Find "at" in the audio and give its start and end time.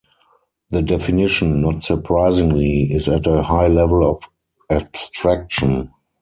3.07-3.27